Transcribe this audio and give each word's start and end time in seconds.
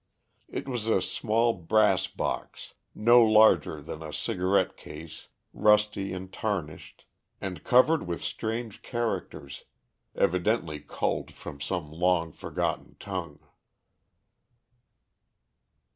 It 0.47 0.67
was 0.67 0.87
a 0.87 0.99
small 0.99 1.53
brass 1.53 2.07
box 2.07 2.73
no 2.95 3.21
larger 3.23 3.83
than 3.83 4.01
a 4.01 4.11
cigarette 4.11 4.75
case, 4.75 5.27
rusty 5.53 6.11
and 6.11 6.33
tarnished, 6.33 7.05
and 7.39 7.63
covered 7.63 8.07
with 8.07 8.23
strange 8.23 8.81
characters, 8.81 9.65
evidently 10.15 10.79
culled 10.79 11.31
from 11.31 11.61
some 11.61 11.91
long 11.91 12.31
forgotten 12.31 12.95
tongue. 12.99 13.41